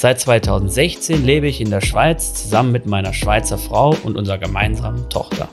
Seit 0.00 0.20
2016 0.20 1.24
lebe 1.24 1.48
ich 1.48 1.60
in 1.60 1.70
der 1.70 1.80
Schweiz 1.80 2.32
zusammen 2.32 2.70
mit 2.70 2.86
meiner 2.86 3.12
Schweizer 3.12 3.58
Frau 3.58 3.96
und 4.04 4.16
unserer 4.16 4.38
gemeinsamen 4.38 5.10
Tochter. 5.10 5.48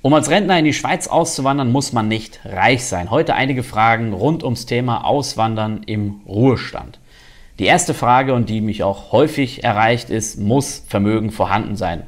Um 0.00 0.14
als 0.14 0.30
Rentner 0.30 0.58
in 0.58 0.64
die 0.64 0.72
Schweiz 0.72 1.08
auszuwandern, 1.08 1.70
muss 1.70 1.92
man 1.92 2.08
nicht 2.08 2.40
reich 2.46 2.86
sein. 2.86 3.10
Heute 3.10 3.34
einige 3.34 3.64
Fragen 3.64 4.14
rund 4.14 4.44
ums 4.44 4.64
Thema 4.64 5.04
Auswandern 5.04 5.82
im 5.84 6.22
Ruhestand. 6.26 7.00
Die 7.58 7.66
erste 7.66 7.92
Frage 7.92 8.32
und 8.32 8.48
die 8.48 8.62
mich 8.62 8.82
auch 8.82 9.12
häufig 9.12 9.64
erreicht 9.64 10.08
ist, 10.08 10.40
muss 10.40 10.82
Vermögen 10.88 11.32
vorhanden 11.32 11.76
sein? 11.76 12.04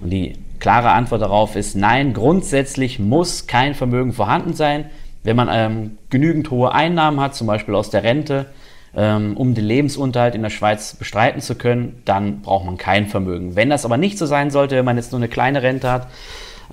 Und 0.00 0.08
die 0.08 0.32
klare 0.60 0.92
Antwort 0.92 1.20
darauf 1.20 1.56
ist 1.56 1.74
nein, 1.74 2.14
grundsätzlich 2.14 2.98
muss 2.98 3.46
kein 3.46 3.74
Vermögen 3.74 4.14
vorhanden 4.14 4.54
sein. 4.54 4.86
Wenn 5.28 5.36
man 5.36 5.50
ähm, 5.52 5.98
genügend 6.08 6.50
hohe 6.50 6.72
Einnahmen 6.72 7.20
hat, 7.20 7.34
zum 7.34 7.46
Beispiel 7.46 7.74
aus 7.74 7.90
der 7.90 8.02
Rente, 8.02 8.46
ähm, 8.96 9.36
um 9.36 9.54
den 9.54 9.66
Lebensunterhalt 9.66 10.34
in 10.34 10.40
der 10.40 10.48
Schweiz 10.48 10.94
bestreiten 10.94 11.42
zu 11.42 11.54
können, 11.54 12.00
dann 12.06 12.40
braucht 12.40 12.64
man 12.64 12.78
kein 12.78 13.08
Vermögen. 13.08 13.54
Wenn 13.54 13.68
das 13.68 13.84
aber 13.84 13.98
nicht 13.98 14.16
so 14.16 14.24
sein 14.24 14.50
sollte, 14.50 14.76
wenn 14.76 14.86
man 14.86 14.96
jetzt 14.96 15.12
nur 15.12 15.18
eine 15.18 15.28
kleine 15.28 15.62
Rente 15.62 15.90
hat 15.90 16.06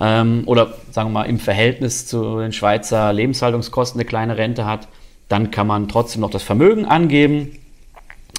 ähm, 0.00 0.44
oder 0.46 0.72
sagen 0.90 1.10
wir 1.10 1.20
mal 1.20 1.24
im 1.24 1.38
Verhältnis 1.38 2.06
zu 2.06 2.38
den 2.38 2.54
Schweizer 2.54 3.12
Lebenshaltungskosten 3.12 4.00
eine 4.00 4.08
kleine 4.08 4.38
Rente 4.38 4.64
hat, 4.64 4.88
dann 5.28 5.50
kann 5.50 5.66
man 5.66 5.86
trotzdem 5.88 6.22
noch 6.22 6.30
das 6.30 6.42
Vermögen 6.42 6.86
angeben 6.86 7.58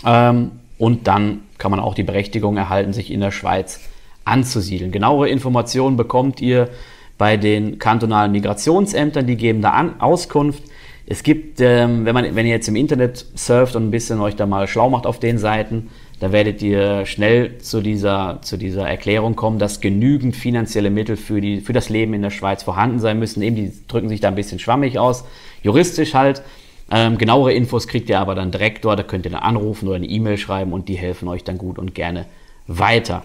ähm, 0.04 0.50
und 0.80 1.06
dann 1.06 1.42
kann 1.60 1.70
man 1.70 1.80
auch 1.80 1.94
die 1.94 2.02
Berechtigung 2.02 2.58
erhalten, 2.58 2.92
sich 2.92 3.12
in 3.12 3.20
der 3.20 3.30
Schweiz 3.30 3.82
anzusiedeln. 4.26 4.92
Genauere 4.92 5.30
Informationen 5.30 5.96
bekommt 5.96 6.42
ihr 6.42 6.70
bei 7.18 7.38
den 7.38 7.80
kantonalen 7.80 8.32
Migrationsämtern, 8.32 9.26
die 9.26 9.36
geben 9.36 9.62
da 9.62 9.72
an, 9.72 10.00
Auskunft. 10.00 10.64
Es 11.06 11.24
gibt, 11.24 11.62
ähm, 11.62 12.06
wenn, 12.06 12.14
man, 12.14 12.36
wenn 12.36 12.46
ihr 12.46 12.52
jetzt 12.52 12.68
im 12.68 12.76
Internet 12.76 13.26
surft 13.36 13.76
und 13.76 13.88
ein 13.88 13.92
bisschen 13.92 14.20
euch 14.20 14.36
da 14.36 14.46
mal 14.46 14.68
schlau 14.68 14.90
macht 14.90 15.06
auf 15.06 15.20
den 15.20 15.38
Seiten, 15.38 15.90
da 16.20 16.32
werdet 16.32 16.62
ihr 16.62 17.06
schnell 17.06 17.60
zu 17.60 17.82
dieser, 17.82 18.40
zu 18.42 18.58
dieser 18.58 18.88
Erklärung 18.88 19.36
kommen, 19.36 19.60
dass 19.60 19.82
genügend 19.82 20.36
finanzielle 20.36 20.90
Mittel 20.90 21.16
für, 21.16 21.40
die, 21.40 21.62
für 21.62 21.74
das 21.74 21.90
Leben 21.90 22.14
in 22.14 22.24
der 22.24 22.32
Schweiz 22.32 22.64
vorhanden 22.64 23.00
sein 23.00 23.20
müssen. 23.20 23.42
Eben, 23.42 23.56
die 23.56 23.72
drücken 23.88 24.10
sich 24.10 24.20
da 24.20 24.28
ein 24.28 24.36
bisschen 24.36 24.60
schwammig 24.60 24.98
aus, 24.98 25.26
juristisch 25.62 26.14
halt. 26.14 26.42
Ähm, 26.90 27.18
genauere 27.18 27.54
Infos 27.54 27.88
kriegt 27.88 28.10
ihr 28.10 28.20
aber 28.20 28.34
dann 28.34 28.52
direkt 28.52 28.84
dort, 28.84 28.98
da 28.98 29.04
könnt 29.04 29.26
ihr 29.26 29.32
dann 29.32 29.42
anrufen 29.42 29.88
oder 29.88 29.98
eine 29.98 30.08
E-Mail 30.08 30.38
schreiben 30.38 30.74
und 30.74 30.88
die 30.90 30.96
helfen 30.96 31.28
euch 31.28 31.44
dann 31.44 31.58
gut 31.58 31.78
und 31.78 31.94
gerne 31.94 32.26
weiter. 32.66 33.24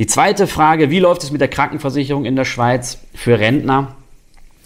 Die 0.00 0.08
zweite 0.08 0.48
Frage, 0.48 0.90
wie 0.90 0.98
läuft 0.98 1.22
es 1.22 1.30
mit 1.30 1.40
der 1.40 1.46
Krankenversicherung 1.46 2.24
in 2.24 2.34
der 2.34 2.44
Schweiz 2.44 2.98
für 3.14 3.38
Rentner? 3.38 3.94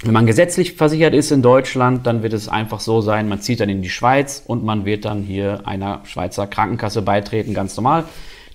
Wenn 0.03 0.15
man 0.15 0.25
gesetzlich 0.25 0.73
versichert 0.73 1.13
ist 1.13 1.31
in 1.33 1.43
Deutschland, 1.43 2.07
dann 2.07 2.23
wird 2.23 2.33
es 2.33 2.49
einfach 2.49 2.81
so 2.81 3.03
sein, 3.03 3.29
man 3.29 3.43
zieht 3.43 3.61
dann 3.61 3.69
in 3.69 3.83
die 3.83 3.91
Schweiz 3.91 4.43
und 4.47 4.65
man 4.65 4.87
wird 4.87 5.05
dann 5.05 5.23
hier 5.23 5.67
einer 5.67 6.01
Schweizer 6.05 6.47
Krankenkasse 6.47 7.03
beitreten, 7.03 7.53
ganz 7.53 7.77
normal. 7.77 8.05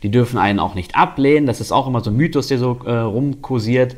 Die 0.02 0.10
dürfen 0.10 0.40
einen 0.40 0.60
auch 0.60 0.74
nicht 0.74 0.96
ablehnen, 0.96 1.46
das 1.46 1.62
ist 1.62 1.72
auch 1.72 1.86
immer 1.86 2.02
so 2.02 2.10
ein 2.10 2.18
Mythos, 2.18 2.48
der 2.48 2.58
so 2.58 2.80
äh, 2.86 2.92
rumkursiert. 2.92 3.96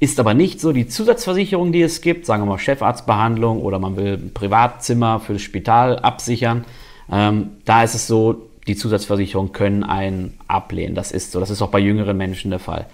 Ist 0.00 0.18
aber 0.18 0.34
nicht 0.34 0.60
so. 0.60 0.72
Die 0.72 0.88
Zusatzversicherung, 0.88 1.70
die 1.70 1.82
es 1.82 2.00
gibt, 2.00 2.26
sagen 2.26 2.42
wir 2.42 2.46
mal 2.46 2.58
Chefarztbehandlung 2.58 3.62
oder 3.62 3.78
man 3.78 3.96
will 3.96 4.14
ein 4.14 4.34
Privatzimmer 4.34 5.20
für 5.20 5.34
das 5.34 5.42
Spital 5.42 6.00
absichern, 6.00 6.64
ähm, 7.10 7.50
da 7.64 7.84
ist 7.84 7.94
es 7.94 8.08
so, 8.08 8.48
die 8.66 8.76
Zusatzversicherungen 8.76 9.52
können 9.52 9.84
einen 9.84 10.38
ablehnen. 10.48 10.94
Das 10.94 11.12
ist 11.12 11.32
so. 11.32 11.40
Das 11.40 11.50
ist 11.50 11.62
auch 11.62 11.70
bei 11.70 11.78
jüngeren 11.78 12.16
Menschen 12.16 12.50
der 12.50 12.60
Fall. 12.60 12.86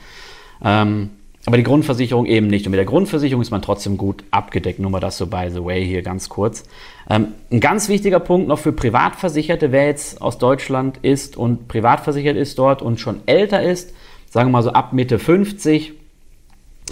Ähm, 0.65 1.10
aber 1.44 1.56
die 1.56 1.65
Grundversicherung 1.65 2.27
eben 2.27 2.47
nicht. 2.47 2.66
Und 2.66 2.71
mit 2.71 2.78
der 2.78 2.84
Grundversicherung 2.84 3.43
ist 3.43 3.50
man 3.50 3.62
trotzdem 3.62 3.97
gut 3.97 4.22
abgedeckt. 4.31 4.78
Nur 4.78 4.91
mal 4.91 5.00
das 5.00 5.19
so 5.19 5.27
by 5.27 5.49
the 5.50 5.65
way 5.65 5.84
hier 5.84 6.03
ganz 6.03 6.28
kurz. 6.28 6.65
Ähm, 7.10 7.28
ein 7.50 7.60
ganz 7.60 7.88
wichtiger 7.88 8.21
Punkt 8.21 8.47
noch 8.47 8.59
für 8.59 8.72
Privatversicherte, 8.72 9.72
wer 9.72 9.87
jetzt 9.87 10.22
aus 10.22 10.38
Deutschland 10.38 10.99
ist 11.03 11.37
und 11.37 11.66
privatversichert 11.69 12.37
ist 12.37 12.59
dort 12.59 12.81
und 12.81 13.00
schon 13.00 13.21
älter 13.27 13.62
ist, 13.62 13.93
sagen 14.31 14.49
wir 14.50 14.53
mal 14.53 14.62
so 14.62 14.72
ab 14.72 14.93
Mitte 14.93 15.19
50, 15.19 15.94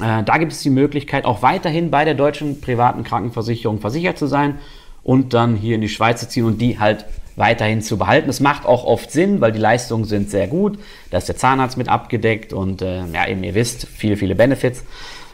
äh, 0.00 0.22
da 0.24 0.38
gibt 0.38 0.52
es 0.52 0.62
die 0.62 0.70
Möglichkeit, 0.70 1.24
auch 1.26 1.42
weiterhin 1.42 1.90
bei 1.90 2.04
der 2.04 2.14
deutschen 2.14 2.60
privaten 2.60 3.04
Krankenversicherung 3.04 3.80
versichert 3.80 4.18
zu 4.18 4.26
sein 4.26 4.58
und 5.02 5.32
dann 5.32 5.56
hier 5.56 5.76
in 5.76 5.80
die 5.80 5.88
Schweiz 5.88 6.20
zu 6.20 6.28
ziehen 6.28 6.44
und 6.44 6.60
die 6.60 6.78
halt 6.78 7.04
weiterhin 7.40 7.82
zu 7.82 7.98
behalten. 7.98 8.28
Das 8.28 8.38
macht 8.38 8.64
auch 8.64 8.84
oft 8.84 9.10
Sinn, 9.10 9.40
weil 9.40 9.50
die 9.50 9.58
Leistungen 9.58 10.04
sind 10.04 10.30
sehr 10.30 10.46
gut. 10.46 10.78
Da 11.10 11.18
ist 11.18 11.28
der 11.28 11.36
Zahnarzt 11.36 11.76
mit 11.76 11.88
abgedeckt 11.88 12.52
und 12.52 12.82
äh, 12.82 13.04
ja, 13.12 13.26
eben 13.26 13.42
ihr 13.42 13.56
wisst, 13.56 13.88
viele, 13.88 14.16
viele 14.16 14.36
Benefits. 14.36 14.84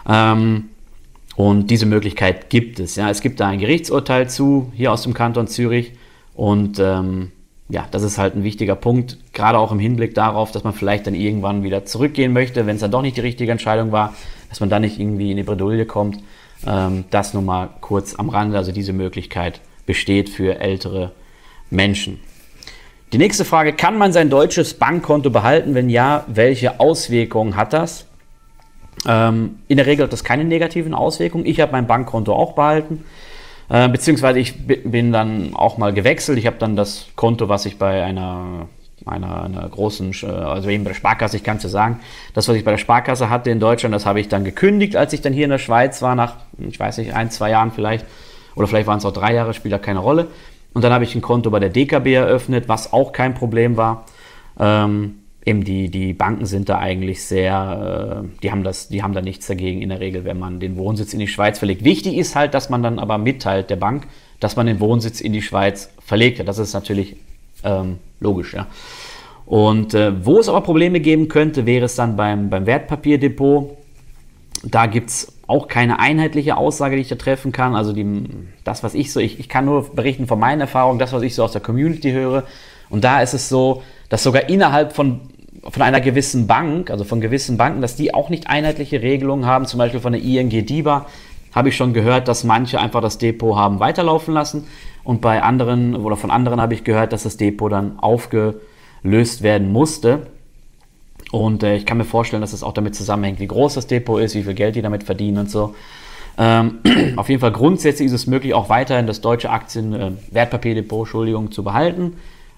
Ähm, 0.09 0.71
und 1.37 1.71
diese 1.71 1.85
Möglichkeit 1.85 2.49
gibt 2.49 2.81
es. 2.81 2.97
Ja. 2.97 3.11
Es 3.11 3.21
gibt 3.21 3.41
da 3.41 3.49
ein 3.49 3.59
Gerichtsurteil 3.59 4.31
zu, 4.31 4.73
hier 4.75 4.91
aus 4.91 5.03
dem 5.03 5.13
Kanton 5.13 5.49
Zürich. 5.49 5.93
Und 6.35 6.79
ähm, 6.79 7.33
ja, 7.69 7.87
das 7.91 8.03
ist 8.03 8.17
halt 8.17 8.35
ein 8.37 8.45
wichtiger 8.45 8.77
Punkt, 8.77 9.19
gerade 9.33 9.59
auch 9.59 9.73
im 9.73 9.79
Hinblick 9.79 10.15
darauf, 10.15 10.53
dass 10.53 10.65
man 10.65 10.73
vielleicht 10.73 11.07
dann 11.07 11.15
irgendwann 11.15 11.63
wieder 11.63 11.85
zurückgehen 11.85 12.33
möchte, 12.33 12.67
wenn 12.67 12.77
es 12.77 12.81
dann 12.81 12.91
doch 12.91 13.03
nicht 13.03 13.17
die 13.17 13.23
richtige 13.23 13.53
Entscheidung 13.53 13.93
war, 13.93 14.15
dass 14.49 14.61
man 14.61 14.71
dann 14.71 14.83
nicht 14.83 14.99
irgendwie 14.99 15.31
in 15.31 15.37
die 15.37 15.43
Bredouille 15.43 15.85
kommt. 15.85 16.19
Ähm, 16.67 17.05
das 17.11 17.35
nur 17.35 17.43
mal 17.43 17.69
kurz 17.81 18.15
am 18.15 18.29
Rande, 18.29 18.57
also 18.57 18.73
diese 18.73 18.93
Möglichkeit 18.93 19.61
besteht 19.85 20.31
für 20.31 20.61
ältere 20.61 21.01
Menschen. 21.01 21.26
Die 23.13 23.19
nächste 23.19 23.45
Frage, 23.45 23.73
kann 23.73 23.99
man 23.99 24.13
sein 24.13 24.31
deutsches 24.31 24.75
Bankkonto 24.75 25.31
behalten? 25.31 25.75
Wenn 25.75 25.89
ja, 25.89 26.25
welche 26.27 26.81
Auswirkungen 26.81 27.57
hat 27.57 27.73
das? 27.73 28.07
Ähm, 29.07 29.59
in 29.69 29.77
der 29.77 29.87
Regel 29.87 30.05
hat 30.05 30.13
das 30.13 30.25
keine 30.25 30.45
negativen 30.45 30.95
Auswirkungen. 30.95 31.47
Ich 31.47 31.61
habe 31.61 31.73
mein 31.73 31.87
Bankkonto 31.87 32.35
auch 32.35 32.55
behalten. 32.55 33.05
Äh, 33.69 33.89
beziehungsweise 33.89 34.39
ich 34.39 34.67
bin 34.67 35.13
dann 35.13 35.55
auch 35.55 35.79
mal 35.79 35.93
gewechselt. 35.93 36.39
Ich 36.39 36.47
habe 36.47 36.57
dann 36.59 36.77
das 36.77 37.07
Konto, 37.15 37.49
was 37.49 37.67
ich 37.67 37.79
bei 37.79 38.03
einer, 38.03 38.69
einer, 39.05 39.45
einer 39.45 39.69
großen, 39.69 40.13
also 40.25 40.69
eben 40.69 40.85
bei 40.85 40.91
der 40.91 40.97
Sparkasse, 40.97 41.37
ich 41.37 41.45
kann 41.45 41.59
es 41.59 41.65
ja 41.65 41.69
sagen, 41.69 42.01
das, 42.35 42.49
was 42.49 42.57
ich 42.57 42.65
bei 42.65 42.73
der 42.73 42.79
Sparkasse 42.79 43.31
hatte 43.31 43.51
in 43.51 43.61
Deutschland, 43.61 43.95
das 43.95 44.07
habe 44.07 44.21
ich 44.21 44.29
dann 44.29 44.45
gekündigt, 44.45 44.97
als 44.97 45.13
ich 45.13 45.21
dann 45.21 45.33
hier 45.33 45.45
in 45.45 45.51
der 45.51 45.59
Schweiz 45.59 46.03
war, 46.03 46.15
nach, 46.15 46.37
ich 46.59 46.79
weiß 46.79 46.99
nicht, 46.99 47.15
ein, 47.15 47.31
zwei 47.31 47.51
Jahren 47.51 47.73
vielleicht. 47.73 48.05
Oder 48.55 48.67
vielleicht 48.67 48.87
waren 48.87 48.99
es 48.99 49.05
auch 49.05 49.13
drei 49.13 49.35
Jahre, 49.35 49.53
spielt 49.53 49.75
da 49.75 49.79
keine 49.79 49.99
Rolle. 49.99 50.29
Und 50.77 50.83
dann 50.83 50.93
habe 50.93 51.05
ich 51.05 51.15
ein 51.15 51.23
Konto 51.23 51.49
bei 51.49 51.59
der 51.59 51.71
DKB 51.71 52.09
eröffnet, 52.09 52.69
was 52.69 52.93
auch 52.93 53.15
kein 53.15 53.33
Problem 53.33 53.79
war. 53.79 54.05
Ähm, 54.61 55.15
eben 55.43 55.65
die, 55.65 55.89
die 55.89 56.13
Banken 56.13 56.45
sind 56.45 56.69
da 56.69 56.77
eigentlich 56.77 57.25
sehr, 57.25 58.23
äh, 58.23 58.29
die, 58.43 58.51
haben 58.51 58.63
das, 58.63 58.89
die 58.89 59.03
haben 59.03 59.15
da 59.15 59.23
nichts 59.23 59.47
dagegen 59.47 59.81
in 59.81 59.89
der 59.89 60.01
Regel, 60.01 60.27
wenn 60.27 60.39
man 60.39 60.61
den 60.61 60.77
Wohnsitz 60.77 61.15
in 61.15 61.19
die 61.19 61.29
Schweiz 61.29 61.59
verlegt. 61.59 61.83
Wichtig 61.83 62.19
ist 62.19 62.37
halt, 62.37 62.53
dass 62.53 62.69
man 62.69 62.83
dann 62.83 62.99
aber 62.99 63.17
mitteilt 63.17 63.71
der 63.71 63.77
Bank, 63.77 64.07
dass 64.39 64.57
man 64.57 64.67
den 64.67 64.79
Wohnsitz 64.79 65.23
in 65.23 65.33
die 65.33 65.41
Schweiz 65.41 65.89
verlegt 66.05 66.41
hat. 66.41 66.47
Das 66.47 66.59
ist 66.59 66.75
natürlich 66.75 67.17
ähm, 67.65 67.97
logisch, 68.21 68.53
ja. 68.53 68.67
Und 69.47 69.95
äh, 69.95 70.27
wo 70.27 70.41
es 70.41 70.49
aber 70.51 70.61
Probleme 70.61 71.01
geben 71.01 71.29
könnte, 71.29 71.65
wäre 71.65 71.87
es 71.87 71.95
dann 71.95 72.17
beim, 72.17 72.51
beim 72.51 72.67
Wertpapierdepot. 72.67 73.79
Da 74.63 74.85
gibt 74.85 75.09
es 75.09 75.36
auch 75.47 75.69
keine 75.69 75.99
einheitliche 75.99 76.57
Aussage, 76.57 76.97
die 76.97 77.03
ich 77.03 77.09
da 77.09 77.15
treffen 77.17 77.53
kann. 77.53 77.75
Also 77.77 77.93
die, 77.93 78.25
das, 78.65 78.83
was 78.83 78.95
ich 78.95 79.13
so, 79.13 79.21
ich, 79.21 79.39
ich 79.39 79.49
kann 79.49 79.65
nur 79.65 79.95
berichten 79.95 80.27
von 80.27 80.39
meinen 80.39 80.61
Erfahrungen, 80.61 80.99
das, 80.99 81.13
was 81.13 81.23
ich 81.23 81.35
so 81.35 81.45
aus 81.45 81.53
der 81.53 81.61
Community 81.61 82.13
höre. 82.13 82.45
Und 82.91 83.05
da 83.05 83.21
ist 83.21 83.35
es 83.35 83.49
so, 83.49 83.83
dass 84.09 84.23
sogar 84.23 84.49
innerhalb 84.49 84.93
von 84.93 85.21
von 85.71 85.83
einer 85.83 86.01
gewissen 86.01 86.47
Bank, 86.47 86.91
also 86.91 87.03
von 87.05 87.21
gewissen 87.21 87.57
Banken, 87.57 87.81
dass 87.81 87.97
die 87.97 88.15
auch 88.15 88.29
nicht 88.31 88.49
einheitliche 88.49 89.03
Regelungen 89.03 89.47
haben, 89.47 89.67
zum 89.67 89.79
Beispiel 89.79 90.01
von 90.01 90.13
der 90.13 90.23
ING 90.23 90.49
DIBA, 90.49 91.07
habe 91.53 91.71
ich 91.71 91.77
schon 91.77 91.93
gehört, 91.93 92.29
dass 92.29 92.45
manche 92.45 92.79
einfach 92.79 93.01
das 93.01 93.19
Depot 93.19 93.57
haben 93.57 93.81
weiterlaufen 93.81 94.35
lassen 94.35 94.67
und 95.05 95.21
bei 95.21 95.43
anderen 95.43 95.97
oder 95.97 96.17
von 96.17 96.31
anderen 96.31 96.61
habe 96.61 96.75
ich 96.75 96.85
gehört, 96.85 97.13
dass 97.13 97.23
das 97.23 97.37
Depot 97.37 97.73
dann 97.73 97.99
aufgelöst 97.99 99.43
werden 99.43 99.73
musste. 99.73 100.27
Und 101.33 101.63
äh, 101.63 101.77
ich 101.77 101.87
kann 101.87 101.99
mir 101.99 102.05
vorstellen, 102.05 102.41
dass 102.41 102.53
es 102.53 102.63
auch 102.63 102.73
damit 102.73 102.95
zusammenhängt, 102.95 103.41
wie 103.41 103.49
groß 103.49 103.75
das 103.75 103.87
Depot 103.87 104.21
ist, 104.21 104.35
wie 104.35 104.43
viel 104.43 104.55
Geld 104.55 104.77
die 104.77 104.83
damit 104.83 105.03
verdienen 105.03 105.39
und 105.39 105.51
so. 105.51 105.75
Ähm, 106.39 106.79
auf 107.17 107.29
jeden 107.29 107.41
Fall 107.41 107.53
grundsätzlich 107.53 108.07
ist 108.07 108.13
es 108.13 108.27
möglich, 108.27 108.55
auch 108.55 108.69
weiterhin 108.69 109.07
das 109.07 109.21
deutsche 109.21 109.51
Aktien, 109.51 109.95
äh, 109.95 110.13
Wertpapierdepot, 110.31 111.07
Entschuldigung, 111.07 111.51
zu 111.51 111.65
behalten. 111.65 112.17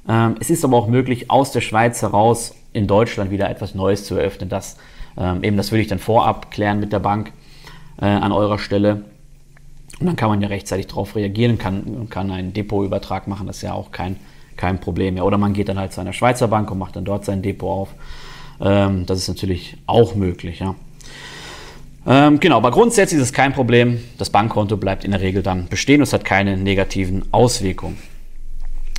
Ähm, 0.09 0.37
es 0.41 0.50
ist 0.50 0.65
aber 0.65 0.76
auch 0.76 0.88
möglich, 0.88 1.31
aus 1.31 1.53
der 1.53 1.61
Schweiz 1.61 2.03
heraus 2.03 2.55
in 2.73 2.87
Deutschland 2.87 3.31
wieder 3.31 3.49
etwas 3.49 3.75
Neues 3.75 4.05
zu 4.05 4.17
eröffnen. 4.17 4.49
Das, 4.49 4.76
ähm, 5.17 5.43
eben, 5.43 5.56
das 5.56 5.70
würde 5.70 5.82
ich 5.82 5.88
dann 5.88 5.99
vorab 5.99 6.50
klären 6.50 6.81
mit 6.81 6.93
der 6.93 7.00
Bank 7.00 7.32
äh, 8.00 8.06
an 8.06 8.32
eurer 8.32 8.59
Stelle. 8.59 9.05
Und 10.00 10.06
dann 10.06 10.17
kann 10.17 10.29
man 10.29 10.41
ja 10.41 10.49
rechtzeitig 10.49 10.87
darauf 10.87 11.17
reagieren, 11.17 11.59
kann, 11.59 12.09
kann 12.09 12.31
einen 12.31 12.53
Depotübertrag 12.53 13.26
machen. 13.26 13.47
Das 13.47 13.56
ist 13.56 13.62
ja 13.62 13.73
auch 13.73 13.91
kein, 13.91 14.17
kein 14.56 14.81
Problem 14.81 15.15
mehr. 15.15 15.25
Oder 15.25 15.38
man 15.38 15.55
geht 15.55 15.69
dann 15.69 15.79
halt 15.79 15.93
zu 15.93 16.00
einer 16.00 16.12
Schweizer 16.12 16.49
Bank 16.49 16.70
und 16.70 16.79
macht 16.79 16.97
dann 16.97 17.05
dort 17.05 17.25
sein 17.25 17.43
Depot 17.43 17.70
auf. 17.70 17.88
Ähm, 18.60 19.06
das 19.06 19.19
ist 19.19 19.28
natürlich 19.28 19.76
auch 19.87 20.14
möglich, 20.14 20.60
ja. 20.60 20.75
Ähm, 22.06 22.40
genau, 22.40 22.56
aber 22.56 22.70
grundsätzlich 22.70 23.20
ist 23.20 23.26
es 23.26 23.32
kein 23.32 23.52
Problem. 23.52 24.02
Das 24.16 24.31
Bankkonto 24.31 24.76
bleibt 24.76 25.05
in 25.05 25.10
der 25.10 25.20
Regel 25.20 25.43
dann 25.43 25.69
bestehen 25.69 26.00
und 26.00 26.05
es 26.05 26.12
hat 26.12 26.25
keine 26.25 26.56
negativen 26.56 27.25
Auswirkungen. 27.32 27.99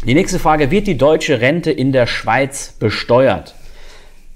Die 0.05 0.13
nächste 0.13 0.39
Frage, 0.39 0.71
wird 0.71 0.87
die 0.87 0.97
deutsche 0.97 1.41
Rente 1.41 1.71
in 1.71 1.91
der 1.91 2.07
Schweiz 2.07 2.73
besteuert? 2.79 3.55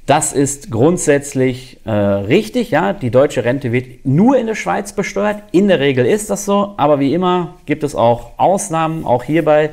Das 0.06 0.34
ist 0.34 0.70
grundsätzlich 0.70 1.78
äh, 1.86 1.92
richtig, 1.92 2.72
ja. 2.72 2.92
Die 2.92 3.12
deutsche 3.12 3.46
Rente 3.46 3.72
wird 3.72 4.06
nur 4.06 4.38
in 4.38 4.48
der 4.48 4.56
Schweiz 4.56 4.92
besteuert. 4.92 5.42
In 5.54 5.70
der 5.70 5.80
Regel 5.80 6.06
ist 6.06 6.30
das 6.30 6.44
so, 6.44 6.74
aber 6.75 7.00
wie 7.00 7.14
immer 7.14 7.56
gibt 7.66 7.84
es 7.84 7.96
auch 7.96 8.31
Ausnahmen, 8.38 9.06
auch 9.06 9.24
hierbei. 9.24 9.70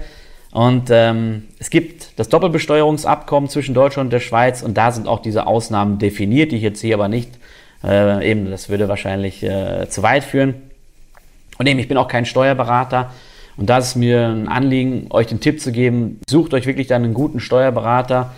Und 0.53 0.89
ähm, 0.91 1.45
es 1.59 1.71
gibt 1.71 2.19
das 2.19 2.29
Doppelbesteuerungsabkommen 2.29 3.49
zwischen 3.49 3.75
Deutschland 3.75 4.07
und 4.07 4.13
der 4.13 4.21
Schweiz 4.21 4.63
und 4.63 4.77
da 4.77 4.91
sind 4.91 5.07
auch 5.07 5.21
diese 5.21 5.47
Ausnahmen 5.47 5.99
definiert, 5.99 6.51
die 6.51 6.57
ich 6.57 6.63
jetzt 6.63 6.81
hier 6.81 6.95
aber 6.95 7.09
nicht, 7.09 7.31
äh, 7.85 8.29
eben, 8.29 8.51
das 8.51 8.69
würde 8.69 8.89
wahrscheinlich 8.89 9.43
äh, 9.45 9.89
zu 9.89 10.03
weit 10.03 10.25
führen. 10.25 10.55
Und 11.59 11.69
eben, 11.69 11.79
ich 11.79 11.89
bin 11.89 11.97
auch 11.97 12.09
kein 12.09 12.27
Steuerberater 12.27 13.13
und 13.57 13.71
da 13.71 13.79
ist 13.79 13.95
mir 13.95 14.27
ein 14.27 14.49
Anliegen, 14.49 15.07
euch 15.11 15.29
den 15.29 15.41
Tipp 15.41 15.61
zu 15.61 15.71
geben, 15.71 16.21
sucht 16.29 16.53
euch 16.53 16.67
wirklich 16.67 16.89
dann 16.89 17.05
einen 17.05 17.15
guten 17.15 17.39
Steuerberater, 17.39 18.33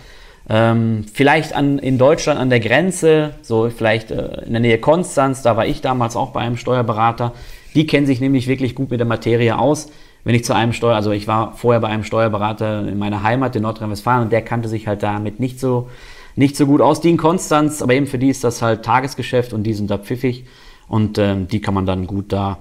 ähm, 0.49 1.05
vielleicht 1.11 1.53
an, 1.53 1.79
in 1.79 1.97
Deutschland 1.97 2.39
an 2.39 2.49
der 2.49 2.59
Grenze, 2.59 3.33
so 3.41 3.69
vielleicht 3.69 4.11
äh, 4.11 4.43
in 4.45 4.51
der 4.51 4.59
Nähe 4.59 4.77
Konstanz, 4.77 5.41
da 5.41 5.55
war 5.55 5.65
ich 5.65 5.81
damals 5.81 6.15
auch 6.15 6.31
bei 6.31 6.41
einem 6.41 6.57
Steuerberater. 6.57 7.33
Die 7.75 7.87
kennen 7.87 8.05
sich 8.05 8.19
nämlich 8.19 8.47
wirklich 8.47 8.75
gut 8.75 8.91
mit 8.91 8.99
der 8.99 9.07
Materie 9.07 9.57
aus. 9.57 9.89
Wenn 10.23 10.35
ich 10.35 10.45
zu 10.45 10.53
einem 10.55 10.73
Steuer, 10.73 10.95
also 10.95 11.11
ich 11.11 11.27
war 11.27 11.53
vorher 11.53 11.81
bei 11.81 11.89
einem 11.89 12.03
Steuerberater 12.03 12.87
in 12.87 12.97
meiner 12.97 13.23
Heimat 13.23 13.55
in 13.55 13.63
Nordrhein-Westfalen 13.63 14.23
und 14.23 14.31
der 14.31 14.41
kannte 14.41 14.69
sich 14.69 14.87
halt 14.87 15.03
damit 15.03 15.39
nicht 15.39 15.59
so, 15.59 15.89
nicht 16.35 16.55
so 16.55 16.65
gut 16.65 16.81
aus. 16.81 17.01
Die 17.01 17.09
in 17.09 17.17
Konstanz, 17.17 17.81
aber 17.81 17.93
eben 17.93 18.07
für 18.07 18.17
die 18.17 18.29
ist 18.29 18.43
das 18.43 18.61
halt 18.61 18.83
Tagesgeschäft 18.83 19.53
und 19.53 19.63
die 19.63 19.73
sind 19.73 19.91
da 19.91 19.97
pfiffig 19.97 20.45
und 20.87 21.17
ähm, 21.17 21.47
die 21.47 21.59
kann 21.59 21.73
man 21.73 21.85
dann 21.85 22.07
gut 22.07 22.31
da 22.31 22.59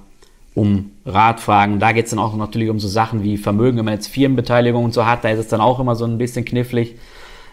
um 0.55 0.91
Rat 1.07 1.41
fragen. 1.41 1.79
Da 1.79 1.93
geht 1.93 2.07
es 2.07 2.11
dann 2.11 2.19
auch 2.19 2.37
natürlich 2.37 2.69
um 2.69 2.79
so 2.79 2.89
Sachen 2.89 3.23
wie 3.23 3.37
Vermögen, 3.37 3.79
wenn 3.79 3.85
man 3.85 3.95
jetzt 3.95 4.09
Firmenbeteiligung 4.09 4.85
und 4.85 4.93
so 4.95 5.07
hat, 5.07 5.25
da 5.25 5.31
ist 5.31 5.39
es 5.39 5.49
dann 5.49 5.61
auch 5.61 5.81
immer 5.81 5.97
so 5.97 6.05
ein 6.05 6.19
bisschen 6.19 6.45
knifflig. 6.45 6.97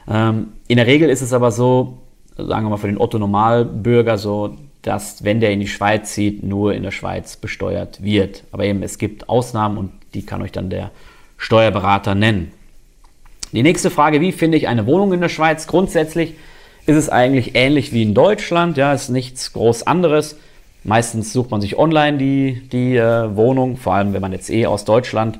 Ähm, 0.07 0.47
in 0.67 0.77
der 0.77 0.87
Regel 0.87 1.09
ist 1.09 1.21
es 1.21 1.33
aber 1.33 1.51
so, 1.51 1.99
sagen 2.35 2.65
wir 2.65 2.71
mal 2.71 2.77
für 2.77 2.87
den 2.87 2.99
Otto-Normalbürger 2.99 4.17
so, 4.17 4.55
dass 4.81 5.23
wenn 5.23 5.39
der 5.39 5.51
in 5.51 5.59
die 5.59 5.67
Schweiz 5.67 6.13
zieht, 6.13 6.43
nur 6.43 6.73
in 6.73 6.83
der 6.83 6.91
Schweiz 6.91 7.35
besteuert 7.37 8.01
wird. 8.01 8.43
Aber 8.51 8.63
eben 8.63 8.81
es 8.81 8.97
gibt 8.97 9.29
Ausnahmen 9.29 9.77
und 9.77 9.91
die 10.13 10.25
kann 10.25 10.41
euch 10.41 10.51
dann 10.51 10.69
der 10.69 10.91
Steuerberater 11.37 12.15
nennen. 12.15 12.51
Die 13.51 13.63
nächste 13.63 13.89
Frage, 13.89 14.21
wie 14.21 14.31
finde 14.31 14.57
ich 14.57 14.67
eine 14.67 14.85
Wohnung 14.85 15.13
in 15.13 15.21
der 15.21 15.29
Schweiz? 15.29 15.65
Grundsätzlich 15.65 16.35
ist 16.85 16.97
es 16.97 17.09
eigentlich 17.09 17.55
ähnlich 17.55 17.93
wie 17.93 18.03
in 18.03 18.13
Deutschland, 18.13 18.77
ja, 18.77 18.93
ist 18.93 19.09
nichts 19.09 19.53
groß 19.53 19.87
anderes. 19.87 20.37
Meistens 20.83 21.33
sucht 21.33 21.51
man 21.51 21.61
sich 21.61 21.77
online 21.77 22.17
die, 22.17 22.61
die 22.71 22.95
äh, 22.95 23.35
Wohnung, 23.35 23.77
vor 23.77 23.93
allem 23.93 24.13
wenn 24.13 24.21
man 24.21 24.31
jetzt 24.31 24.49
eh 24.49 24.65
aus 24.65 24.85
Deutschland 24.85 25.39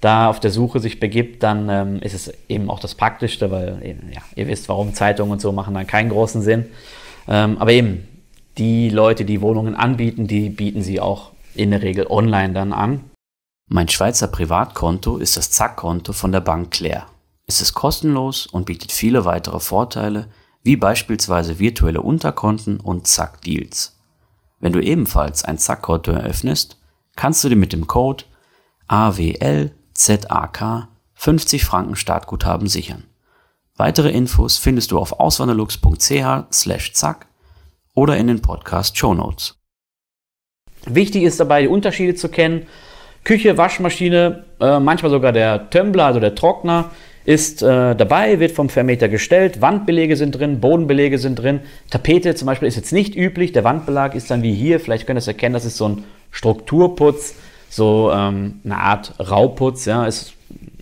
da 0.00 0.28
auf 0.28 0.38
der 0.38 0.50
Suche 0.50 0.80
sich 0.80 1.00
begibt, 1.00 1.42
dann 1.42 1.68
ähm, 1.70 1.98
ist 2.02 2.14
es 2.14 2.32
eben 2.48 2.68
auch 2.68 2.78
das 2.78 2.94
Praktischste, 2.94 3.50
weil 3.50 3.96
ja, 4.12 4.20
ihr 4.36 4.46
wisst, 4.46 4.68
warum 4.68 4.92
Zeitungen 4.92 5.32
und 5.32 5.40
so 5.40 5.50
machen 5.52 5.74
dann 5.74 5.86
keinen 5.86 6.10
großen 6.10 6.42
Sinn. 6.42 6.66
Ähm, 7.26 7.56
aber 7.58 7.72
eben, 7.72 8.06
die 8.58 8.90
Leute, 8.90 9.24
die 9.24 9.40
Wohnungen 9.40 9.74
anbieten, 9.74 10.26
die 10.26 10.50
bieten 10.50 10.82
sie 10.82 11.00
auch 11.00 11.30
in 11.54 11.70
der 11.70 11.82
Regel 11.82 12.06
online 12.08 12.52
dann 12.52 12.72
an. 12.72 13.00
Mein 13.66 13.88
Schweizer 13.88 14.26
Privatkonto 14.28 15.16
ist 15.16 15.38
das 15.38 15.50
Zack-Konto 15.50 16.12
von 16.12 16.32
der 16.32 16.40
Bank 16.40 16.70
Claire. 16.70 17.06
Es 17.46 17.62
ist 17.62 17.72
kostenlos 17.72 18.46
und 18.46 18.66
bietet 18.66 18.92
viele 18.92 19.24
weitere 19.24 19.58
Vorteile, 19.58 20.28
wie 20.62 20.76
beispielsweise 20.76 21.58
virtuelle 21.58 22.02
Unterkonten 22.02 22.78
und 22.78 23.06
Zack-Deals. 23.06 23.98
Wenn 24.60 24.74
du 24.74 24.80
ebenfalls 24.80 25.44
ein 25.44 25.56
Zack-Konto 25.56 26.12
eröffnest, 26.12 26.78
kannst 27.16 27.42
du 27.42 27.48
dir 27.48 27.56
mit 27.56 27.72
dem 27.72 27.86
Code 27.86 28.24
AWL 28.86 29.72
ZAK 29.94 30.88
50 31.14 31.64
Franken 31.64 31.96
Startguthaben 31.96 32.68
sichern. 32.68 33.04
Weitere 33.76 34.10
Infos 34.10 34.58
findest 34.58 34.90
du 34.90 34.98
auf 34.98 35.12
auswanderlux.ch 35.12 36.50
zack 36.92 37.26
oder 37.94 38.18
in 38.18 38.26
den 38.26 38.42
Podcast 38.42 38.98
Show 38.98 39.14
Notes. 39.14 39.58
Wichtig 40.84 41.22
ist 41.22 41.40
dabei, 41.40 41.62
die 41.62 41.68
Unterschiede 41.68 42.14
zu 42.14 42.28
kennen. 42.28 42.66
Küche, 43.24 43.56
Waschmaschine, 43.56 44.44
äh, 44.60 44.78
manchmal 44.78 45.10
sogar 45.10 45.32
der 45.32 45.70
Tumbler, 45.70 46.06
also 46.06 46.20
der 46.20 46.34
Trockner, 46.34 46.90
ist 47.24 47.62
äh, 47.62 47.96
dabei, 47.96 48.38
wird 48.38 48.52
vom 48.52 48.68
Vermieter 48.68 49.08
gestellt. 49.08 49.62
Wandbelege 49.62 50.14
sind 50.16 50.32
drin, 50.32 50.60
Bodenbelege 50.60 51.18
sind 51.18 51.36
drin. 51.36 51.60
Tapete 51.90 52.34
zum 52.34 52.46
Beispiel 52.46 52.68
ist 52.68 52.76
jetzt 52.76 52.92
nicht 52.92 53.16
üblich. 53.16 53.52
Der 53.52 53.64
Wandbelag 53.64 54.14
ist 54.14 54.30
dann 54.30 54.42
wie 54.42 54.52
hier, 54.52 54.78
vielleicht 54.78 55.06
könnt 55.06 55.16
ihr 55.16 55.20
es 55.20 55.26
erkennen, 55.26 55.54
das 55.54 55.64
ist 55.64 55.78
so 55.78 55.88
ein 55.88 56.04
Strukturputz 56.30 57.34
so 57.74 58.12
ähm, 58.12 58.60
eine 58.64 58.78
Art 58.78 59.14
Rauputz. 59.18 59.84
Ja, 59.84 60.06
ist, 60.06 60.34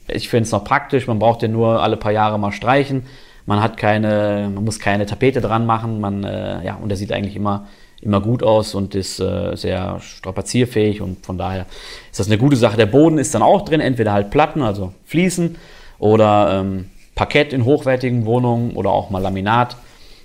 ich 0.08 0.28
finde 0.28 0.44
es 0.44 0.52
noch 0.52 0.64
praktisch. 0.64 1.06
Man 1.06 1.18
braucht 1.18 1.42
den 1.42 1.52
nur 1.52 1.82
alle 1.82 1.96
paar 1.96 2.12
Jahre 2.12 2.38
mal 2.38 2.52
streichen. 2.52 3.04
Man 3.46 3.62
hat 3.62 3.76
keine, 3.76 4.50
man 4.54 4.64
muss 4.64 4.78
keine 4.78 5.06
Tapete 5.06 5.40
dran 5.40 5.66
machen. 5.66 6.00
Man, 6.00 6.22
äh, 6.24 6.64
ja, 6.64 6.76
und 6.80 6.90
der 6.90 6.96
sieht 6.98 7.12
eigentlich 7.12 7.34
immer, 7.34 7.66
immer 8.02 8.20
gut 8.20 8.43
aus 8.43 8.75
und 8.75 8.94
ist 8.94 9.20
äh, 9.20 9.56
sehr 9.56 10.00
strapazierfähig 10.00 11.00
und 11.00 11.25
von 11.25 11.38
daher 11.38 11.66
ist 12.10 12.20
das 12.20 12.26
eine 12.26 12.37
gute 12.37 12.56
Sache. 12.56 12.76
Der 12.76 12.87
Boden 12.87 13.19
ist 13.19 13.34
dann 13.34 13.43
auch 13.43 13.62
drin, 13.62 13.81
entweder 13.81 14.12
halt 14.12 14.31
Platten, 14.31 14.62
also 14.62 14.93
Fliesen 15.04 15.56
oder 15.99 16.60
ähm, 16.60 16.90
Parkett 17.14 17.52
in 17.52 17.64
hochwertigen 17.64 18.26
Wohnungen 18.26 18.72
oder 18.72 18.90
auch 18.90 19.10
mal 19.10 19.20
Laminat. 19.20 19.76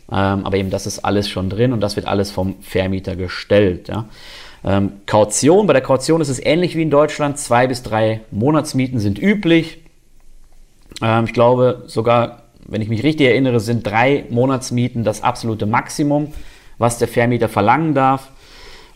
Ähm, 0.09 0.45
aber 0.45 0.57
eben 0.57 0.69
das 0.69 0.88
ist 0.88 1.00
alles 1.00 1.29
schon 1.29 1.50
drin 1.50 1.74
und 1.74 1.81
das 1.81 1.95
wird 1.95 2.07
alles 2.07 2.31
vom 2.31 2.56
Vermieter 2.62 3.15
gestellt. 3.15 3.89
Ja. 3.89 4.06
Ähm, 4.65 4.94
Kaution, 5.06 5.68
bei 5.68 5.73
der 5.73 5.81
Kaution 5.81 6.21
ist 6.21 6.30
es 6.30 6.44
ähnlich 6.44 6.75
wie 6.75 6.81
in 6.81 6.89
Deutschland. 6.89 7.38
Zwei 7.38 7.68
bis 7.68 7.83
drei 7.83 8.21
Monatsmieten 8.31 9.00
sind 9.00 9.21
üblich. 9.21 9.80
Ähm, 11.01 11.25
ich 11.25 11.33
glaube 11.33 11.83
sogar, 11.88 12.44
wenn 12.65 12.81
ich 12.81 12.89
mich 12.89 13.03
richtig 13.03 13.27
erinnere, 13.27 13.59
sind 13.59 13.85
drei 13.85 14.25
Monatsmieten 14.30 15.03
das 15.03 15.21
absolute 15.21 15.65
Maximum, 15.65 16.33
was 16.77 16.97
der 16.97 17.07
Vermieter 17.07 17.50
verlangen 17.50 17.94
darf. 17.94 18.31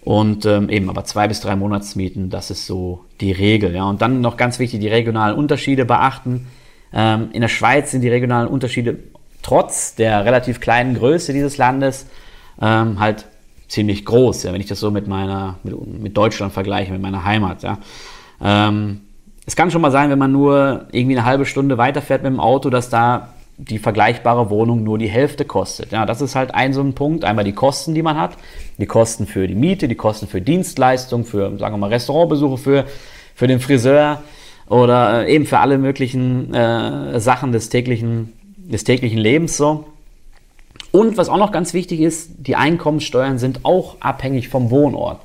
Und 0.03 0.45
ähm, 0.47 0.69
eben 0.69 0.89
aber 0.89 1.03
zwei 1.03 1.27
bis 1.27 1.41
drei 1.41 1.55
Monatsmieten, 1.55 2.31
das 2.31 2.49
ist 2.49 2.65
so 2.65 3.05
die 3.19 3.31
Regel. 3.31 3.75
Ja. 3.75 3.83
Und 3.83 4.01
dann 4.01 4.21
noch 4.21 4.35
ganz 4.35 4.57
wichtig, 4.57 4.79
die 4.79 4.87
regionalen 4.87 5.37
Unterschiede 5.37 5.85
beachten. 5.85 6.47
Ähm, 6.91 7.29
in 7.33 7.41
der 7.41 7.49
Schweiz 7.49 7.91
sind 7.91 8.01
die 8.01 8.09
regionalen 8.09 8.47
Unterschiede 8.47 8.97
trotz 9.43 9.95
der 9.95 10.25
relativ 10.25 10.59
kleinen 10.59 10.95
Größe 10.95 11.33
dieses 11.33 11.57
Landes 11.57 12.07
ähm, 12.61 12.99
halt 12.99 13.25
ziemlich 13.67 14.05
groß, 14.05 14.43
ja, 14.43 14.53
wenn 14.53 14.61
ich 14.61 14.67
das 14.67 14.79
so 14.79 14.91
mit 14.91 15.07
meiner, 15.07 15.55
mit, 15.63 16.01
mit 16.01 16.17
Deutschland 16.17 16.51
vergleiche, 16.51 16.91
mit 16.91 17.01
meiner 17.01 17.23
Heimat, 17.23 17.63
ja. 17.63 17.77
Ähm, 18.41 19.01
es 19.45 19.55
kann 19.55 19.71
schon 19.71 19.81
mal 19.81 19.91
sein, 19.91 20.09
wenn 20.09 20.19
man 20.19 20.31
nur 20.31 20.87
irgendwie 20.91 21.17
eine 21.17 21.25
halbe 21.25 21.45
Stunde 21.45 21.77
weiterfährt 21.77 22.21
mit 22.21 22.31
dem 22.31 22.39
Auto, 22.39 22.69
dass 22.69 22.89
da 22.89 23.29
die 23.69 23.77
vergleichbare 23.77 24.49
Wohnung 24.49 24.83
nur 24.83 24.97
die 24.97 25.07
Hälfte 25.07 25.45
kostet. 25.45 25.91
Ja, 25.91 26.05
das 26.05 26.21
ist 26.21 26.35
halt 26.35 26.55
ein 26.55 26.73
so 26.73 26.81
ein 26.81 26.93
Punkt. 26.93 27.23
Einmal 27.23 27.45
die 27.45 27.53
Kosten, 27.53 27.93
die 27.93 28.01
man 28.01 28.17
hat, 28.17 28.37
die 28.79 28.87
Kosten 28.87 29.27
für 29.27 29.47
die 29.47 29.55
Miete, 29.55 29.87
die 29.87 29.95
Kosten 29.95 30.27
für 30.27 30.41
Dienstleistungen, 30.41 31.25
für, 31.25 31.57
sagen 31.59 31.73
wir 31.73 31.77
mal, 31.77 31.89
Restaurantbesuche, 31.89 32.57
für, 32.57 32.85
für 33.35 33.47
den 33.47 33.59
Friseur 33.59 34.23
oder 34.67 35.27
äh, 35.27 35.35
eben 35.35 35.45
für 35.45 35.59
alle 35.59 35.77
möglichen 35.77 36.53
äh, 36.53 37.19
Sachen 37.19 37.51
des 37.51 37.69
täglichen, 37.69 38.33
des 38.57 38.83
täglichen 38.83 39.19
Lebens 39.19 39.57
so. 39.57 39.85
Und 40.91 41.17
was 41.17 41.29
auch 41.29 41.37
noch 41.37 41.51
ganz 41.51 41.73
wichtig 41.73 41.99
ist, 42.01 42.31
die 42.39 42.55
Einkommenssteuern 42.55 43.37
sind 43.37 43.63
auch 43.63 43.97
abhängig 43.99 44.49
vom 44.49 44.71
Wohnort. 44.71 45.21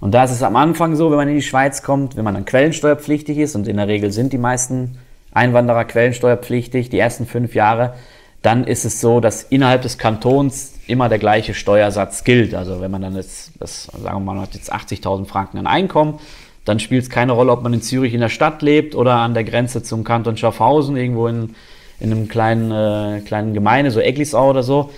Und 0.00 0.12
da 0.12 0.24
ist 0.24 0.32
es 0.32 0.42
am 0.42 0.56
Anfang 0.56 0.96
so, 0.96 1.10
wenn 1.10 1.16
man 1.16 1.28
in 1.28 1.34
die 1.34 1.42
Schweiz 1.42 1.82
kommt, 1.82 2.16
wenn 2.16 2.24
man 2.24 2.34
dann 2.34 2.44
quellensteuerpflichtig 2.44 3.38
ist, 3.38 3.56
und 3.56 3.68
in 3.68 3.76
der 3.78 3.88
Regel 3.88 4.12
sind 4.12 4.32
die 4.32 4.38
meisten 4.38 4.98
Einwanderer 5.32 5.84
quellensteuerpflichtig, 5.84 6.90
die 6.90 6.98
ersten 6.98 7.26
fünf 7.26 7.54
Jahre, 7.54 7.94
dann 8.42 8.64
ist 8.64 8.84
es 8.84 9.00
so, 9.00 9.20
dass 9.20 9.42
innerhalb 9.42 9.82
des 9.82 9.98
Kantons 9.98 10.74
immer 10.86 11.08
der 11.08 11.18
gleiche 11.18 11.54
Steuersatz 11.54 12.24
gilt. 12.24 12.54
Also 12.54 12.80
wenn 12.80 12.90
man 12.90 13.02
dann 13.02 13.14
jetzt, 13.14 13.52
das, 13.60 13.84
sagen 13.84 14.02
wir 14.02 14.20
mal, 14.20 14.34
man 14.34 14.40
hat 14.40 14.54
jetzt 14.54 14.72
80.000 14.72 15.26
Franken 15.26 15.58
an 15.58 15.66
Einkommen, 15.66 16.18
dann 16.64 16.80
spielt 16.80 17.02
es 17.02 17.10
keine 17.10 17.32
Rolle, 17.32 17.52
ob 17.52 17.62
man 17.62 17.72
in 17.74 17.82
Zürich 17.82 18.14
in 18.14 18.20
der 18.20 18.28
Stadt 18.28 18.62
lebt 18.62 18.94
oder 18.94 19.16
an 19.16 19.34
der 19.34 19.44
Grenze 19.44 19.82
zum 19.82 20.04
Kanton 20.04 20.36
Schaffhausen, 20.36 20.96
irgendwo 20.96 21.26
in 21.26 21.54
in 22.00 22.12
einem 22.12 22.28
kleinen, 22.28 22.72
äh, 22.72 23.20
kleinen 23.20 23.54
Gemeinde, 23.54 23.90
so 23.90 24.00
Eglisau 24.00 24.50
oder 24.50 24.62
so, 24.62 24.90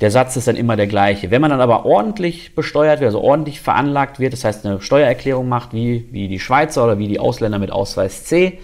der 0.00 0.10
Satz 0.10 0.36
ist 0.36 0.48
dann 0.48 0.56
immer 0.56 0.76
der 0.76 0.86
gleiche. 0.86 1.30
Wenn 1.30 1.40
man 1.40 1.50
dann 1.50 1.60
aber 1.60 1.86
ordentlich 1.86 2.54
besteuert 2.54 3.00
wird, 3.00 3.08
also 3.08 3.20
ordentlich 3.20 3.60
veranlagt 3.60 4.18
wird, 4.18 4.32
das 4.32 4.44
heißt 4.44 4.66
eine 4.66 4.80
Steuererklärung 4.80 5.48
macht, 5.48 5.72
wie, 5.72 6.06
wie 6.10 6.28
die 6.28 6.40
Schweizer 6.40 6.84
oder 6.84 6.98
wie 6.98 7.08
die 7.08 7.20
Ausländer 7.20 7.58
mit 7.58 7.70
Ausweis 7.70 8.24
C, 8.24 8.58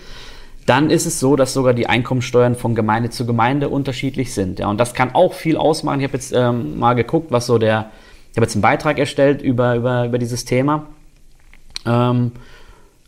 dann 0.66 0.90
ist 0.90 1.06
es 1.06 1.18
so, 1.20 1.36
dass 1.36 1.52
sogar 1.52 1.74
die 1.74 1.86
Einkommensteuern 1.86 2.54
von 2.54 2.74
Gemeinde 2.74 3.10
zu 3.10 3.26
Gemeinde 3.26 3.68
unterschiedlich 3.68 4.32
sind. 4.32 4.58
Ja, 4.58 4.68
und 4.68 4.78
das 4.78 4.94
kann 4.94 5.14
auch 5.14 5.32
viel 5.32 5.56
ausmachen. 5.56 6.00
Ich 6.00 6.06
habe 6.06 6.16
jetzt 6.16 6.32
ähm, 6.32 6.78
mal 6.78 6.94
geguckt, 6.94 7.30
was 7.30 7.46
so 7.46 7.58
der, 7.58 7.90
ich 8.30 8.36
habe 8.36 8.44
jetzt 8.44 8.54
einen 8.54 8.62
Beitrag 8.62 8.98
erstellt 8.98 9.42
über, 9.42 9.74
über, 9.74 10.06
über 10.06 10.18
dieses 10.18 10.44
Thema. 10.44 10.86
Ähm, 11.86 12.32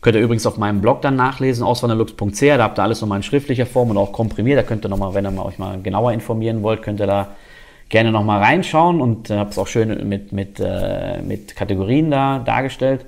Könnt 0.05 0.17
ihr 0.17 0.23
übrigens 0.23 0.45
auf 0.45 0.59
meinem 0.59 0.83
Blog 0.83 1.01
dann 1.01 1.17
nachlesen, 1.17 1.65
auswanderlux.ch, 1.65 2.41
da 2.43 2.65
habt 2.65 2.79
ihr 2.79 2.83
alles 2.83 3.01
nochmal 3.01 3.21
in 3.21 3.23
schriftlicher 3.23 3.65
Form 3.65 3.89
und 3.89 3.97
auch 3.97 4.13
komprimiert. 4.13 4.59
Da 4.59 4.63
könnt 4.63 4.85
ihr 4.85 4.91
nochmal, 4.91 5.15
wenn 5.15 5.25
ihr 5.25 5.43
euch 5.43 5.59
mal 5.59 5.81
genauer 5.81 6.13
informieren 6.13 6.63
wollt, 6.63 6.83
könnt 6.83 7.01
ihr 7.01 7.07
da 7.07 7.29
gerne 7.89 8.13
nochmal 8.13 8.43
reinschauen 8.43 9.01
und 9.01 9.31
äh, 9.31 9.39
habe 9.39 9.49
es 9.49 9.57
auch 9.57 9.67
schön 9.67 10.07
mit, 10.07 10.31
mit, 10.31 10.61
äh, 10.61 11.23
mit 11.23 11.57
Kategorien 11.57 12.11
da 12.11 12.39
dargestellt. 12.39 13.07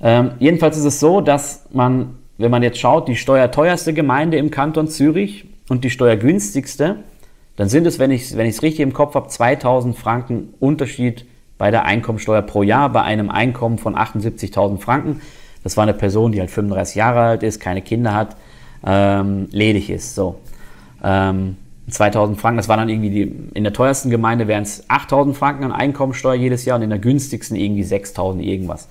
Ähm, 0.00 0.30
jedenfalls 0.38 0.76
ist 0.76 0.84
es 0.84 1.00
so, 1.00 1.20
dass 1.20 1.66
man, 1.72 2.18
wenn 2.38 2.50
man 2.50 2.62
jetzt 2.62 2.78
schaut, 2.78 3.08
die 3.08 3.16
steuerteuerste 3.16 3.92
Gemeinde 3.92 4.38
im 4.38 4.50
Kanton 4.50 4.88
Zürich 4.88 5.46
und 5.68 5.84
die 5.84 5.90
steuergünstigste, 5.90 6.96
dann 7.56 7.68
sind 7.68 7.86
es, 7.86 7.98
wenn 7.98 8.12
ich 8.12 8.22
es 8.22 8.36
wenn 8.36 8.46
richtig 8.46 8.80
im 8.80 8.92
Kopf 8.92 9.16
habe, 9.16 9.28
2000 9.28 9.96
Franken 9.96 10.54
Unterschied 10.60 11.26
bei 11.58 11.72
der 11.72 11.84
Einkommensteuer 11.84 12.42
pro 12.42 12.62
Jahr 12.62 12.90
bei 12.90 13.02
einem 13.02 13.30
Einkommen 13.30 13.78
von 13.78 13.96
78.000 13.96 14.78
Franken. 14.78 15.20
Das 15.64 15.76
war 15.76 15.82
eine 15.82 15.94
Person, 15.94 16.30
die 16.30 16.38
halt 16.38 16.52
35 16.52 16.94
Jahre 16.94 17.20
alt 17.20 17.42
ist, 17.42 17.58
keine 17.58 17.82
Kinder 17.82 18.14
hat, 18.14 18.36
ähm, 18.86 19.48
ledig 19.50 19.90
ist. 19.90 20.14
So. 20.14 20.36
Ähm, 21.02 21.56
2000 21.90 22.40
Franken, 22.40 22.58
das 22.58 22.68
war 22.68 22.76
dann 22.76 22.88
irgendwie 22.88 23.10
die, 23.10 23.34
in 23.54 23.64
der 23.64 23.72
teuersten 23.72 24.10
Gemeinde 24.10 24.46
wären 24.46 24.62
es 24.62 24.88
8000 24.88 25.36
Franken 25.36 25.64
an 25.64 25.72
Einkommensteuer 25.72 26.34
jedes 26.34 26.64
Jahr 26.64 26.76
und 26.76 26.82
in 26.82 26.90
der 26.90 26.98
günstigsten 27.00 27.56
irgendwie 27.56 27.82
6000 27.82 28.44
irgendwas. 28.44 28.88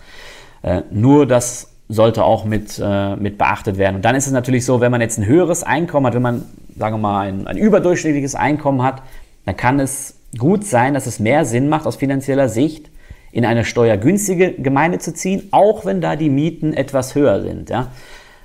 Äh, 0.63 0.81
nur 0.91 1.25
das 1.25 1.76
sollte 1.89 2.23
auch 2.23 2.43
mit, 2.45 2.81
äh, 2.83 3.15
mit 3.15 3.37
beachtet 3.37 3.77
werden. 3.77 3.97
Und 3.97 4.05
dann 4.05 4.15
ist 4.15 4.27
es 4.27 4.33
natürlich 4.33 4.65
so, 4.65 4.81
wenn 4.81 4.91
man 4.91 5.01
jetzt 5.01 5.17
ein 5.17 5.25
höheres 5.25 5.63
Einkommen 5.63 6.07
hat, 6.07 6.13
wenn 6.13 6.21
man, 6.21 6.45
sagen 6.77 6.95
wir 6.95 6.99
mal, 6.99 7.27
ein, 7.27 7.47
ein 7.47 7.57
überdurchschnittliches 7.57 8.35
Einkommen 8.35 8.83
hat, 8.83 9.03
dann 9.45 9.55
kann 9.55 9.79
es 9.79 10.19
gut 10.37 10.65
sein, 10.65 10.93
dass 10.93 11.05
es 11.05 11.19
mehr 11.19 11.45
Sinn 11.45 11.69
macht 11.69 11.85
aus 11.85 11.95
finanzieller 11.95 12.49
Sicht, 12.49 12.89
in 13.31 13.45
eine 13.45 13.65
steuergünstige 13.65 14.53
Gemeinde 14.53 14.99
zu 14.99 15.13
ziehen, 15.13 15.47
auch 15.51 15.85
wenn 15.85 16.01
da 16.01 16.15
die 16.15 16.29
Mieten 16.29 16.73
etwas 16.73 17.15
höher 17.15 17.41
sind. 17.41 17.69
Ja? 17.69 17.87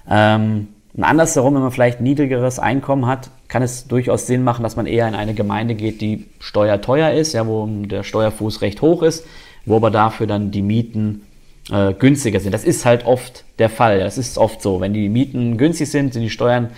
Ähm, 0.08 0.68
und 0.94 1.04
andersherum, 1.04 1.54
wenn 1.54 1.62
man 1.62 1.70
vielleicht 1.70 2.00
niedrigeres 2.00 2.58
Einkommen 2.58 3.06
hat, 3.06 3.30
kann 3.48 3.62
es 3.62 3.88
durchaus 3.88 4.26
Sinn 4.26 4.44
machen, 4.44 4.62
dass 4.62 4.76
man 4.76 4.86
eher 4.86 5.08
in 5.08 5.14
eine 5.14 5.34
Gemeinde 5.34 5.74
geht, 5.74 6.00
die 6.00 6.26
steuerteuer 6.38 7.12
ist, 7.12 7.32
ja, 7.32 7.46
wo 7.46 7.66
der 7.66 8.02
Steuerfuß 8.02 8.60
recht 8.60 8.82
hoch 8.82 9.02
ist, 9.02 9.24
wo 9.64 9.76
aber 9.76 9.90
dafür 9.90 10.26
dann 10.26 10.50
die 10.50 10.62
Mieten 10.62 11.22
äh, 11.70 11.92
günstiger 11.94 12.40
sind. 12.40 12.52
Das 12.52 12.64
ist 12.64 12.84
halt 12.84 13.06
oft 13.06 13.44
der 13.58 13.70
Fall. 13.70 14.00
Das 14.00 14.18
ist 14.18 14.38
oft 14.38 14.62
so. 14.62 14.80
Wenn 14.80 14.92
die 14.92 15.08
Mieten 15.08 15.56
günstig 15.56 15.90
sind, 15.90 16.12
sind 16.12 16.22
die 16.22 16.30
Steuern 16.30 16.70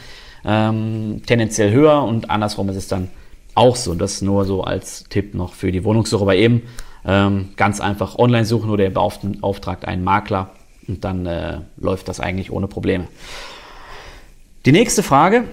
ähm, 0.44 1.22
tendenziell 1.26 1.72
höher 1.72 2.02
und 2.02 2.30
andersrum 2.30 2.68
ist 2.68 2.76
es 2.76 2.88
dann 2.88 3.08
auch 3.54 3.76
so. 3.76 3.94
Das 3.94 4.22
nur 4.22 4.44
so 4.44 4.62
als 4.62 5.04
Tipp 5.08 5.34
noch 5.34 5.54
für 5.54 5.72
die 5.72 5.84
Wohnungssuche. 5.84 6.22
Aber 6.22 6.36
eben 6.36 6.62
ähm, 7.04 7.50
ganz 7.56 7.80
einfach 7.80 8.18
online 8.18 8.44
suchen 8.44 8.70
oder 8.70 8.84
ihr 8.84 8.92
beauftragt 8.92 9.86
einen 9.86 10.04
Makler 10.04 10.50
und 10.86 11.04
dann 11.04 11.26
äh, 11.26 11.58
läuft 11.76 12.08
das 12.08 12.20
eigentlich 12.20 12.50
ohne 12.50 12.66
Probleme. 12.66 13.06
Die 14.66 14.72
nächste 14.72 15.02
Frage. 15.02 15.44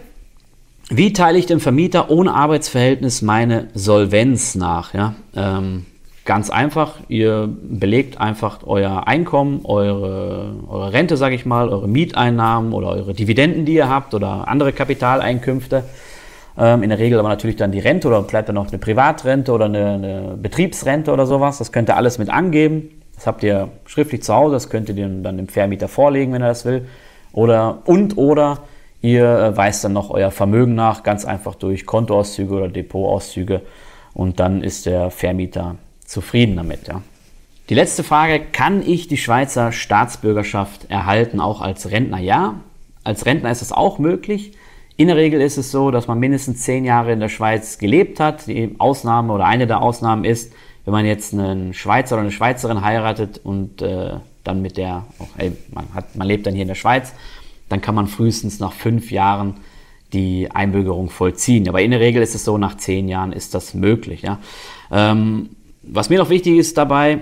Wie 0.93 1.13
teile 1.13 1.37
ich 1.37 1.45
dem 1.45 1.61
Vermieter 1.61 2.09
ohne 2.09 2.33
Arbeitsverhältnis 2.33 3.21
meine 3.21 3.69
Solvenz 3.73 4.55
nach? 4.55 4.93
Ja, 4.93 5.15
ähm, 5.33 5.85
ganz 6.25 6.49
einfach. 6.49 6.95
Ihr 7.07 7.49
belegt 7.49 8.19
einfach 8.19 8.59
euer 8.65 9.07
Einkommen, 9.07 9.61
eure, 9.63 10.53
eure 10.67 10.93
Rente, 10.93 11.17
sage 11.17 11.35
ich 11.35 11.45
mal, 11.45 11.69
eure 11.69 11.87
Mieteinnahmen 11.87 12.73
oder 12.73 12.89
eure 12.89 13.13
Dividenden, 13.13 13.65
die 13.65 13.73
ihr 13.73 13.89
habt 13.89 14.13
oder 14.13 14.47
andere 14.47 14.73
Kapitaleinkünfte 14.73 15.83
ähm, 16.57 16.83
in 16.83 16.89
der 16.89 16.99
Regel 16.99 17.19
aber 17.19 17.29
natürlich 17.29 17.55
dann 17.55 17.71
die 17.71 17.79
Rente 17.79 18.07
oder 18.07 18.23
vielleicht 18.23 18.49
dann 18.49 18.55
noch 18.55 18.67
eine 18.67 18.77
Privatrente 18.77 19.51
oder 19.51 19.65
eine, 19.65 19.93
eine 19.93 20.37
Betriebsrente 20.41 21.11
oder 21.11 21.25
sowas. 21.25 21.57
Das 21.57 21.71
könnt 21.71 21.89
ihr 21.89 21.97
alles 21.97 22.17
mit 22.17 22.29
angeben. 22.29 23.01
Das 23.15 23.27
habt 23.27 23.43
ihr 23.43 23.69
schriftlich 23.85 24.23
zu 24.23 24.33
Hause, 24.33 24.53
das 24.53 24.69
könnt 24.69 24.89
ihr 24.89 24.95
dann 24.95 25.37
dem 25.37 25.47
Vermieter 25.47 25.87
vorlegen, 25.87 26.33
wenn 26.33 26.41
er 26.41 26.49
das 26.49 26.65
will. 26.65 26.87
Oder 27.33 27.79
und 27.85 28.17
oder 28.17 28.59
ihr 29.01 29.25
äh, 29.25 29.57
weist 29.57 29.83
dann 29.83 29.93
noch 29.93 30.09
euer 30.09 30.31
Vermögen 30.31 30.75
nach, 30.75 31.03
ganz 31.03 31.25
einfach 31.25 31.55
durch 31.55 31.85
Kontoauszüge 31.85 32.53
oder 32.53 32.67
Depotauszüge. 32.67 33.61
Und 34.13 34.39
dann 34.39 34.61
ist 34.61 34.85
der 34.85 35.09
Vermieter 35.09 35.75
zufrieden 36.11 36.55
damit. 36.55 36.87
Ja. 36.87 37.01
Die 37.69 37.75
letzte 37.75 38.03
Frage, 38.03 38.41
kann 38.51 38.85
ich 38.85 39.07
die 39.07 39.17
Schweizer 39.17 39.71
Staatsbürgerschaft 39.71 40.89
erhalten, 40.89 41.39
auch 41.39 41.61
als 41.61 41.89
Rentner? 41.89 42.19
Ja, 42.19 42.55
als 43.03 43.25
Rentner 43.25 43.49
ist 43.49 43.61
es 43.61 43.71
auch 43.71 43.97
möglich. 43.97 44.51
In 44.97 45.07
der 45.07 45.15
Regel 45.15 45.39
ist 45.41 45.57
es 45.57 45.71
so, 45.71 45.89
dass 45.89 46.07
man 46.07 46.19
mindestens 46.19 46.63
zehn 46.63 46.83
Jahre 46.83 47.13
in 47.13 47.21
der 47.21 47.29
Schweiz 47.29 47.77
gelebt 47.77 48.19
hat. 48.19 48.47
Die 48.47 48.75
Ausnahme 48.77 49.31
oder 49.31 49.45
eine 49.45 49.67
der 49.67 49.81
Ausnahmen 49.81 50.25
ist, 50.25 50.51
wenn 50.83 50.91
man 50.91 51.05
jetzt 51.05 51.33
einen 51.33 51.73
Schweizer 51.73 52.15
oder 52.15 52.23
eine 52.23 52.31
Schweizerin 52.31 52.81
heiratet 52.81 53.39
und 53.41 53.81
äh, 53.81 54.15
dann 54.43 54.61
mit 54.61 54.77
der, 54.77 55.05
oh, 55.19 55.27
hey, 55.37 55.53
man, 55.73 55.85
hat, 55.93 56.15
man 56.15 56.27
lebt 56.27 56.45
dann 56.45 56.53
hier 56.53 56.63
in 56.63 56.67
der 56.67 56.75
Schweiz, 56.75 57.13
dann 57.69 57.79
kann 57.79 57.95
man 57.95 58.07
frühestens 58.07 58.59
nach 58.59 58.73
fünf 58.73 59.11
Jahren 59.11 59.55
die 60.11 60.51
Einbürgerung 60.51 61.09
vollziehen. 61.09 61.69
Aber 61.69 61.81
in 61.81 61.91
der 61.91 62.01
Regel 62.01 62.21
ist 62.21 62.35
es 62.35 62.43
so, 62.43 62.57
nach 62.57 62.75
zehn 62.75 63.07
Jahren 63.07 63.31
ist 63.31 63.53
das 63.53 63.73
möglich. 63.73 64.23
Ja? 64.23 64.39
Ähm, 64.91 65.51
was 65.83 66.09
mir 66.09 66.19
noch 66.19 66.29
wichtig 66.29 66.57
ist 66.57 66.77
dabei, 66.77 67.19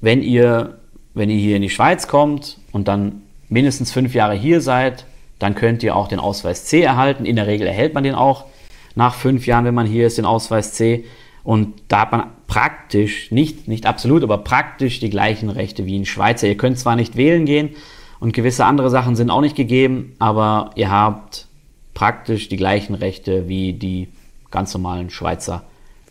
wenn 0.00 0.22
ihr, 0.22 0.78
wenn 1.14 1.30
ihr 1.30 1.38
hier 1.38 1.56
in 1.56 1.62
die 1.62 1.70
Schweiz 1.70 2.08
kommt 2.08 2.58
und 2.72 2.88
dann 2.88 3.22
mindestens 3.48 3.92
fünf 3.92 4.14
Jahre 4.14 4.34
hier 4.34 4.60
seid, 4.60 5.06
dann 5.38 5.54
könnt 5.54 5.82
ihr 5.82 5.96
auch 5.96 6.08
den 6.08 6.18
Ausweis 6.18 6.64
C 6.64 6.82
erhalten. 6.82 7.24
In 7.24 7.36
der 7.36 7.46
Regel 7.46 7.66
erhält 7.66 7.94
man 7.94 8.04
den 8.04 8.14
auch 8.14 8.46
nach 8.94 9.14
fünf 9.14 9.46
Jahren, 9.46 9.64
wenn 9.64 9.74
man 9.74 9.86
hier 9.86 10.06
ist, 10.06 10.18
den 10.18 10.24
Ausweis 10.24 10.72
C. 10.72 11.04
Und 11.44 11.74
da 11.88 12.00
hat 12.00 12.12
man 12.12 12.24
praktisch, 12.46 13.30
nicht, 13.30 13.68
nicht 13.68 13.86
absolut, 13.86 14.22
aber 14.22 14.38
praktisch 14.38 15.00
die 15.00 15.10
gleichen 15.10 15.50
Rechte 15.50 15.86
wie 15.86 15.98
ein 15.98 16.06
Schweizer. 16.06 16.48
Ihr 16.48 16.56
könnt 16.56 16.78
zwar 16.78 16.96
nicht 16.96 17.16
wählen 17.16 17.44
gehen 17.44 17.70
und 18.18 18.32
gewisse 18.32 18.64
andere 18.64 18.90
Sachen 18.90 19.16
sind 19.16 19.30
auch 19.30 19.40
nicht 19.40 19.56
gegeben, 19.56 20.14
aber 20.18 20.70
ihr 20.74 20.90
habt 20.90 21.46
praktisch 21.94 22.48
die 22.48 22.56
gleichen 22.56 22.94
Rechte 22.94 23.48
wie 23.48 23.72
die 23.72 24.08
ganz 24.50 24.72
normalen 24.74 25.10
Schweizer 25.10 25.64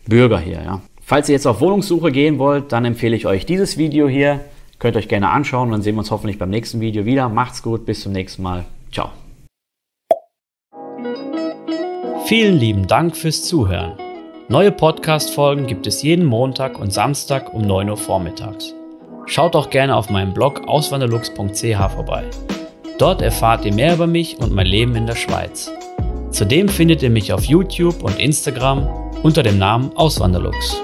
Bürger 0.06 0.38
hier. 0.38 0.62
Ja. 0.62 0.80
Falls 1.08 1.28
ihr 1.28 1.34
jetzt 1.34 1.46
auf 1.46 1.60
Wohnungssuche 1.60 2.10
gehen 2.10 2.40
wollt, 2.40 2.72
dann 2.72 2.84
empfehle 2.84 3.14
ich 3.14 3.28
euch 3.28 3.46
dieses 3.46 3.78
Video 3.78 4.08
hier. 4.08 4.40
Könnt 4.80 4.96
ihr 4.96 4.98
euch 4.98 5.06
gerne 5.06 5.28
anschauen 5.28 5.68
und 5.68 5.70
dann 5.70 5.82
sehen 5.82 5.94
wir 5.94 6.00
uns 6.00 6.10
hoffentlich 6.10 6.36
beim 6.36 6.50
nächsten 6.50 6.80
Video 6.80 7.04
wieder. 7.04 7.28
Macht's 7.28 7.62
gut, 7.62 7.86
bis 7.86 8.00
zum 8.00 8.10
nächsten 8.10 8.42
Mal. 8.42 8.64
Ciao. 8.90 9.10
Vielen 12.24 12.58
lieben 12.58 12.88
Dank 12.88 13.16
fürs 13.16 13.44
Zuhören. 13.44 13.92
Neue 14.48 14.72
Podcast-Folgen 14.72 15.68
gibt 15.68 15.86
es 15.86 16.02
jeden 16.02 16.24
Montag 16.24 16.76
und 16.76 16.92
Samstag 16.92 17.54
um 17.54 17.62
9 17.62 17.88
Uhr 17.88 17.96
vormittags. 17.96 18.74
Schaut 19.26 19.54
auch 19.54 19.70
gerne 19.70 19.94
auf 19.94 20.10
meinem 20.10 20.34
Blog 20.34 20.66
auswanderlux.ch 20.66 21.92
vorbei. 21.94 22.24
Dort 22.98 23.22
erfahrt 23.22 23.64
ihr 23.64 23.72
mehr 23.72 23.94
über 23.94 24.08
mich 24.08 24.38
und 24.40 24.52
mein 24.52 24.66
Leben 24.66 24.96
in 24.96 25.06
der 25.06 25.14
Schweiz. 25.14 25.70
Zudem 26.32 26.68
findet 26.68 27.00
ihr 27.04 27.10
mich 27.10 27.32
auf 27.32 27.44
YouTube 27.44 28.02
und 28.02 28.18
Instagram 28.18 28.88
unter 29.22 29.44
dem 29.44 29.58
Namen 29.58 29.96
Auswanderlux. 29.96 30.82